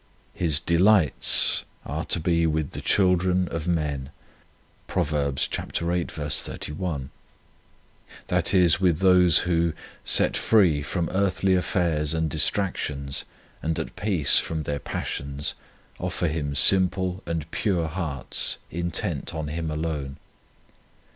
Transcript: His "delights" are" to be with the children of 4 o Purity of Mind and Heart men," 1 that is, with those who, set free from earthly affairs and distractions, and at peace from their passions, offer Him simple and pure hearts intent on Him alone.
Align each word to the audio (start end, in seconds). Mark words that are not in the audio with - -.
His 0.33 0.59
"delights" 0.59 1.63
are" 1.85 2.05
to 2.05 2.19
be 2.19 2.47
with 2.47 2.71
the 2.71 2.81
children 2.81 3.47
of 3.49 3.65
4 3.65 3.65
o 3.65 3.65
Purity 3.65 3.65
of 3.65 3.67
Mind 3.67 3.77
and 3.77 3.97
Heart 5.51 6.69
men," 6.69 6.77
1 6.87 7.09
that 8.29 8.51
is, 8.51 8.81
with 8.81 8.97
those 9.01 9.37
who, 9.45 9.73
set 10.03 10.35
free 10.35 10.81
from 10.81 11.07
earthly 11.11 11.53
affairs 11.53 12.15
and 12.15 12.31
distractions, 12.31 13.25
and 13.61 13.77
at 13.77 13.95
peace 13.95 14.39
from 14.39 14.63
their 14.63 14.79
passions, 14.79 15.53
offer 15.99 16.27
Him 16.27 16.55
simple 16.55 17.21
and 17.27 17.51
pure 17.51 17.87
hearts 17.87 18.57
intent 18.71 19.35
on 19.35 19.49
Him 19.49 19.69
alone. 19.69 20.17